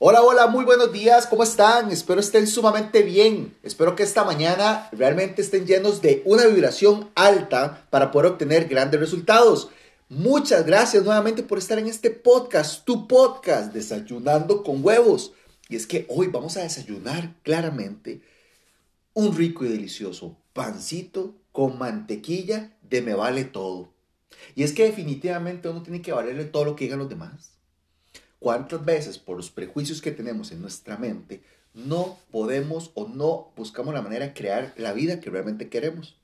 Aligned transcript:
Hola, 0.00 0.22
hola, 0.22 0.48
muy 0.48 0.64
buenos 0.64 0.92
días, 0.92 1.28
¿cómo 1.28 1.44
están? 1.44 1.92
Espero 1.92 2.18
estén 2.18 2.48
sumamente 2.48 3.02
bien. 3.02 3.56
Espero 3.62 3.94
que 3.94 4.02
esta 4.02 4.24
mañana 4.24 4.88
realmente 4.90 5.40
estén 5.40 5.66
llenos 5.66 6.02
de 6.02 6.20
una 6.24 6.46
vibración 6.46 7.10
alta 7.14 7.86
para 7.90 8.10
poder 8.10 8.32
obtener 8.32 8.66
grandes 8.66 8.98
resultados. 8.98 9.70
Muchas 10.08 10.66
gracias 10.66 11.04
nuevamente 11.04 11.44
por 11.44 11.58
estar 11.58 11.78
en 11.78 11.86
este 11.86 12.10
podcast, 12.10 12.84
tu 12.84 13.06
podcast, 13.06 13.72
Desayunando 13.72 14.64
con 14.64 14.84
Huevos. 14.84 15.32
Y 15.68 15.76
es 15.76 15.86
que 15.86 16.06
hoy 16.08 16.26
vamos 16.26 16.56
a 16.56 16.62
desayunar 16.62 17.32
claramente 17.44 18.20
un 19.12 19.36
rico 19.36 19.64
y 19.64 19.68
delicioso 19.68 20.36
pancito 20.54 21.36
con 21.52 21.78
mantequilla 21.78 22.76
de 22.82 23.00
me 23.00 23.14
vale 23.14 23.44
todo. 23.44 23.92
Y 24.56 24.64
es 24.64 24.72
que 24.72 24.86
definitivamente 24.86 25.68
uno 25.68 25.84
tiene 25.84 26.02
que 26.02 26.10
valerle 26.10 26.46
todo 26.46 26.64
lo 26.64 26.74
que 26.74 26.86
digan 26.86 26.98
los 26.98 27.08
demás. 27.08 27.54
¿Cuántas 28.44 28.84
veces 28.84 29.16
por 29.16 29.38
los 29.38 29.48
prejuicios 29.48 30.02
que 30.02 30.10
tenemos 30.10 30.52
en 30.52 30.60
nuestra 30.60 30.98
mente 30.98 31.42
no 31.72 32.18
podemos 32.30 32.90
o 32.92 33.08
no 33.08 33.50
buscamos 33.56 33.94
la 33.94 34.02
manera 34.02 34.26
de 34.26 34.34
crear 34.34 34.74
la 34.76 34.92
vida 34.92 35.18
que 35.18 35.30
realmente 35.30 35.70
queremos? 35.70 36.18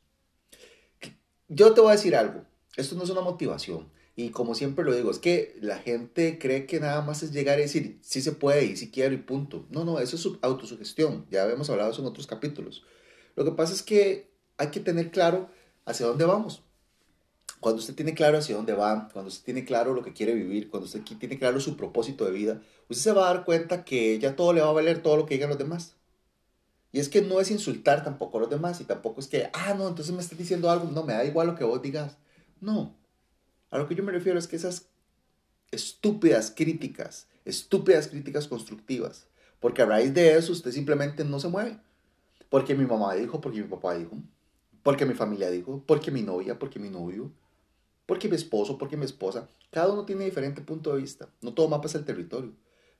Yo 1.48 1.72
te 1.72 1.80
voy 1.80 1.88
a 1.88 1.94
decir 1.96 2.14
algo, 2.14 2.44
esto 2.76 2.94
no 2.94 3.04
es 3.04 3.08
una 3.08 3.22
motivación 3.22 3.88
y 4.16 4.28
como 4.32 4.54
siempre 4.54 4.84
lo 4.84 4.94
digo, 4.94 5.10
es 5.10 5.18
que 5.18 5.56
la 5.62 5.78
gente 5.78 6.38
cree 6.38 6.66
que 6.66 6.78
nada 6.78 7.00
más 7.00 7.22
es 7.22 7.32
llegar 7.32 7.58
y 7.58 7.62
decir 7.62 7.98
sí 8.02 8.20
se 8.20 8.32
puede 8.32 8.66
y 8.66 8.76
si 8.76 8.90
quiero 8.90 9.14
y 9.14 9.18
punto. 9.18 9.64
No, 9.70 9.86
no, 9.86 9.98
eso 9.98 10.16
es 10.16 10.28
autosugestión, 10.42 11.24
ya 11.30 11.44
habíamos 11.44 11.70
hablado 11.70 11.90
eso 11.90 12.02
en 12.02 12.08
otros 12.08 12.26
capítulos. 12.26 12.84
Lo 13.34 13.46
que 13.46 13.52
pasa 13.52 13.72
es 13.72 13.82
que 13.82 14.28
hay 14.58 14.68
que 14.68 14.80
tener 14.80 15.10
claro 15.10 15.48
hacia 15.86 16.04
dónde 16.04 16.26
vamos. 16.26 16.62
Cuando 17.60 17.80
usted 17.80 17.94
tiene 17.94 18.14
claro 18.14 18.38
hacia 18.38 18.56
dónde 18.56 18.72
va, 18.72 19.08
cuando 19.12 19.28
usted 19.28 19.44
tiene 19.44 19.64
claro 19.64 19.92
lo 19.92 20.02
que 20.02 20.14
quiere 20.14 20.32
vivir, 20.34 20.70
cuando 20.70 20.86
usted 20.86 21.02
tiene 21.02 21.38
claro 21.38 21.60
su 21.60 21.76
propósito 21.76 22.24
de 22.24 22.32
vida, 22.32 22.62
usted 22.88 23.02
se 23.02 23.12
va 23.12 23.28
a 23.28 23.34
dar 23.34 23.44
cuenta 23.44 23.84
que 23.84 24.18
ya 24.18 24.34
todo 24.34 24.52
le 24.54 24.62
va 24.62 24.70
a 24.70 24.72
valer 24.72 25.02
todo 25.02 25.16
lo 25.16 25.26
que 25.26 25.34
digan 25.34 25.50
los 25.50 25.58
demás. 25.58 25.94
Y 26.92 26.98
es 26.98 27.08
que 27.08 27.22
no 27.22 27.38
es 27.40 27.50
insultar 27.50 28.02
tampoco 28.02 28.38
a 28.38 28.40
los 28.40 28.50
demás 28.50 28.80
y 28.80 28.84
tampoco 28.84 29.20
es 29.20 29.28
que, 29.28 29.48
ah, 29.52 29.74
no, 29.74 29.88
entonces 29.88 30.14
me 30.14 30.22
estás 30.22 30.38
diciendo 30.38 30.70
algo, 30.70 30.90
no, 30.90 31.04
me 31.04 31.12
da 31.12 31.24
igual 31.24 31.46
lo 31.46 31.54
que 31.54 31.64
vos 31.64 31.80
digas. 31.82 32.16
No. 32.60 32.96
A 33.70 33.78
lo 33.78 33.86
que 33.86 33.94
yo 33.94 34.02
me 34.02 34.12
refiero 34.12 34.38
es 34.38 34.48
que 34.48 34.56
esas 34.56 34.86
estúpidas 35.70 36.50
críticas, 36.50 37.28
estúpidas 37.44 38.08
críticas 38.08 38.48
constructivas, 38.48 39.28
porque 39.60 39.82
a 39.82 39.86
raíz 39.86 40.12
de 40.14 40.36
eso 40.36 40.52
usted 40.52 40.72
simplemente 40.72 41.24
no 41.24 41.38
se 41.38 41.48
mueve. 41.48 41.78
Porque 42.48 42.74
mi 42.74 42.84
mamá 42.84 43.14
dijo, 43.14 43.40
porque 43.40 43.62
mi 43.62 43.68
papá 43.68 43.94
dijo, 43.94 44.16
porque 44.82 45.06
mi 45.06 45.14
familia 45.14 45.50
dijo, 45.50 45.84
porque 45.86 46.10
mi 46.10 46.22
novia, 46.22 46.58
porque 46.58 46.80
mi 46.80 46.90
novio, 46.90 47.30
porque 48.10 48.28
mi 48.28 48.34
esposo, 48.34 48.76
porque 48.76 48.96
mi 48.96 49.04
esposa. 49.04 49.48
Cada 49.70 49.92
uno 49.92 50.04
tiene 50.04 50.24
diferente 50.24 50.62
punto 50.62 50.92
de 50.92 51.00
vista. 51.00 51.28
No 51.42 51.54
todo 51.54 51.68
mapa 51.68 51.86
es 51.86 51.94
el 51.94 52.04
territorio. 52.04 52.52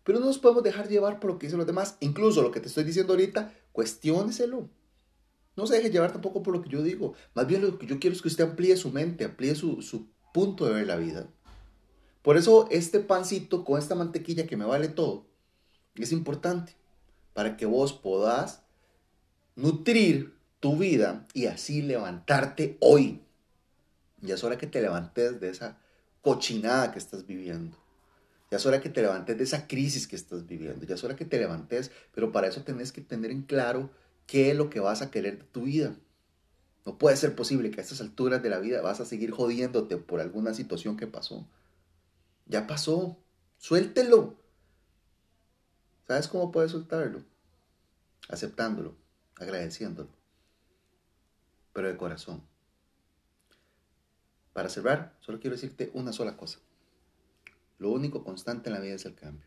Pero 0.04 0.20
no 0.20 0.26
nos 0.26 0.38
podemos 0.38 0.62
dejar 0.62 0.88
llevar 0.88 1.18
por 1.18 1.32
lo 1.32 1.36
que 1.36 1.48
dicen 1.48 1.58
los 1.58 1.66
demás. 1.66 1.96
Incluso 1.98 2.42
lo 2.42 2.52
que 2.52 2.60
te 2.60 2.68
estoy 2.68 2.84
diciendo 2.84 3.14
ahorita, 3.14 3.52
cuestióneselo. 3.72 4.68
No 5.56 5.66
se 5.66 5.74
deje 5.74 5.90
llevar 5.90 6.12
tampoco 6.12 6.44
por 6.44 6.54
lo 6.54 6.62
que 6.62 6.68
yo 6.68 6.80
digo. 6.84 7.14
Más 7.34 7.48
bien 7.48 7.60
lo 7.60 7.76
que 7.76 7.88
yo 7.88 7.98
quiero 7.98 8.14
es 8.14 8.22
que 8.22 8.28
usted 8.28 8.44
amplíe 8.44 8.76
su 8.76 8.92
mente, 8.92 9.24
amplíe 9.24 9.56
su, 9.56 9.82
su 9.82 10.06
punto 10.32 10.64
de 10.64 10.74
ver 10.74 10.86
la 10.86 10.94
vida. 10.94 11.28
Por 12.22 12.36
eso 12.36 12.68
este 12.70 13.00
pancito 13.00 13.64
con 13.64 13.80
esta 13.80 13.96
mantequilla 13.96 14.46
que 14.46 14.56
me 14.56 14.64
vale 14.64 14.86
todo 14.86 15.26
es 15.96 16.12
importante 16.12 16.76
para 17.34 17.56
que 17.56 17.66
vos 17.66 17.92
podás 17.92 18.62
nutrir 19.56 20.36
tu 20.60 20.76
vida 20.76 21.26
y 21.34 21.46
así 21.46 21.82
levantarte 21.82 22.76
hoy. 22.78 23.24
Ya 24.22 24.34
es 24.34 24.44
hora 24.44 24.58
que 24.58 24.66
te 24.66 24.80
levantes 24.80 25.40
de 25.40 25.48
esa 25.48 25.78
cochinada 26.22 26.92
que 26.92 26.98
estás 26.98 27.26
viviendo. 27.26 27.76
Ya 28.50 28.56
es 28.56 28.66
hora 28.66 28.80
que 28.80 28.88
te 28.88 29.00
levantes 29.00 29.38
de 29.38 29.44
esa 29.44 29.68
crisis 29.68 30.08
que 30.08 30.16
estás 30.16 30.46
viviendo. 30.46 30.84
Ya 30.84 30.96
es 30.96 31.04
hora 31.04 31.16
que 31.16 31.24
te 31.24 31.38
levantes, 31.38 31.90
pero 32.12 32.32
para 32.32 32.48
eso 32.48 32.62
tenés 32.62 32.92
que 32.92 33.00
tener 33.00 33.30
en 33.30 33.42
claro 33.42 33.90
qué 34.26 34.50
es 34.50 34.56
lo 34.56 34.70
que 34.70 34.80
vas 34.80 35.02
a 35.02 35.10
querer 35.10 35.38
de 35.38 35.44
tu 35.44 35.62
vida. 35.62 35.94
No 36.84 36.98
puede 36.98 37.16
ser 37.16 37.34
posible 37.36 37.70
que 37.70 37.80
a 37.80 37.82
estas 37.82 38.00
alturas 38.00 38.42
de 38.42 38.50
la 38.50 38.58
vida 38.58 38.80
vas 38.80 39.00
a 39.00 39.04
seguir 39.04 39.30
jodiéndote 39.30 39.96
por 39.96 40.20
alguna 40.20 40.54
situación 40.54 40.96
que 40.96 41.06
pasó. 41.06 41.46
Ya 42.46 42.66
pasó. 42.66 43.18
Suéltelo. 43.58 44.36
¿Sabes 46.08 46.26
cómo 46.26 46.50
puedes 46.50 46.72
soltarlo? 46.72 47.22
Aceptándolo, 48.28 48.96
agradeciéndolo. 49.36 50.08
Pero 51.72 51.88
de 51.88 51.96
corazón. 51.96 52.49
Para 54.60 54.68
cerrar, 54.68 55.16
solo 55.20 55.40
quiero 55.40 55.56
decirte 55.56 55.90
una 55.94 56.12
sola 56.12 56.36
cosa. 56.36 56.58
Lo 57.78 57.90
único 57.90 58.22
constante 58.22 58.68
en 58.68 58.74
la 58.74 58.80
vida 58.80 58.96
es 58.96 59.06
el 59.06 59.14
cambio. 59.14 59.46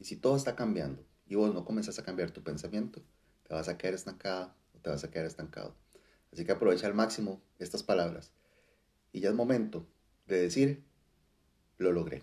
Y 0.00 0.06
si 0.06 0.16
todo 0.16 0.36
está 0.36 0.56
cambiando 0.56 1.04
y 1.26 1.34
vos 1.34 1.52
no 1.52 1.66
comenzás 1.66 1.98
a 1.98 2.02
cambiar 2.02 2.30
tu 2.30 2.42
pensamiento, 2.42 3.02
te 3.46 3.52
vas 3.52 3.68
a 3.68 3.76
quedar 3.76 3.92
estancada 3.92 4.56
o 4.74 4.78
te 4.78 4.88
vas 4.88 5.04
a 5.04 5.10
quedar 5.10 5.26
estancado. 5.26 5.74
Así 6.32 6.46
que 6.46 6.52
aprovecha 6.52 6.86
al 6.86 6.94
máximo 6.94 7.42
estas 7.58 7.82
palabras. 7.82 8.32
Y 9.12 9.20
ya 9.20 9.28
es 9.28 9.34
momento 9.34 9.86
de 10.26 10.40
decir, 10.40 10.82
lo 11.76 11.92
logré. 11.92 12.22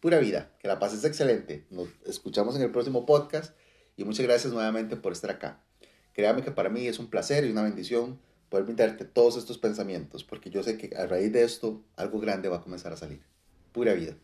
Pura 0.00 0.18
vida, 0.18 0.56
que 0.58 0.68
la 0.68 0.78
pases 0.78 1.04
excelente. 1.04 1.66
Nos 1.68 1.90
escuchamos 2.06 2.56
en 2.56 2.62
el 2.62 2.70
próximo 2.70 3.04
podcast 3.04 3.54
y 3.94 4.04
muchas 4.04 4.24
gracias 4.24 4.54
nuevamente 4.54 4.96
por 4.96 5.12
estar 5.12 5.30
acá. 5.30 5.62
Créame 6.14 6.40
que 6.40 6.50
para 6.50 6.70
mí 6.70 6.88
es 6.88 6.98
un 6.98 7.10
placer 7.10 7.44
y 7.44 7.50
una 7.50 7.62
bendición 7.62 8.18
poder 8.56 8.64
brindarte 8.64 9.04
todos 9.04 9.36
estos 9.36 9.58
pensamientos, 9.58 10.24
porque 10.24 10.48
yo 10.48 10.62
sé 10.62 10.78
que 10.78 10.96
a 10.96 11.06
raíz 11.06 11.30
de 11.30 11.44
esto 11.44 11.84
algo 11.94 12.20
grande 12.20 12.48
va 12.48 12.56
a 12.56 12.62
comenzar 12.62 12.90
a 12.90 12.96
salir. 12.96 13.20
Pura 13.72 13.92
vida. 13.92 14.16